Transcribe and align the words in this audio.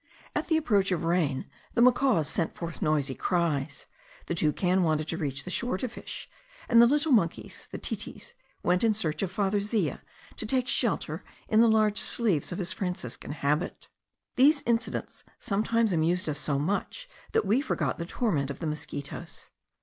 At 0.35 0.47
the 0.47 0.57
approach 0.57 0.91
of 0.91 1.03
rain 1.03 1.47
the 1.75 1.81
macaws 1.83 2.27
sent 2.27 2.55
forth 2.55 2.81
noisy 2.81 3.13
cries, 3.13 3.85
the 4.25 4.33
toucan 4.33 4.81
wanted 4.81 5.07
to 5.09 5.17
reach 5.17 5.43
the 5.43 5.51
shore 5.51 5.77
to 5.77 5.87
fish, 5.87 6.27
and 6.67 6.81
the 6.81 6.87
little 6.87 7.11
monkeys 7.11 7.67
(the 7.71 7.77
titis) 7.77 8.33
went 8.63 8.83
in 8.83 8.95
search 8.95 9.21
of 9.21 9.31
Father 9.31 9.59
Zea, 9.59 9.99
to 10.37 10.45
take 10.47 10.67
shelter 10.67 11.23
in 11.49 11.61
the 11.61 11.67
large 11.69 11.99
sleeves 11.99 12.51
of 12.51 12.57
his 12.57 12.71
Franciscan 12.73 13.33
habit. 13.33 13.89
These 14.37 14.63
incidents 14.65 15.23
sometimes 15.37 15.93
amused 15.93 16.27
us 16.27 16.39
so 16.39 16.57
much 16.57 17.07
that 17.33 17.45
we 17.45 17.61
forgot 17.61 17.99
the 17.99 18.05
torment 18.07 18.49
of 18.49 18.57
the 18.57 18.65
mosquitos. 18.65 19.51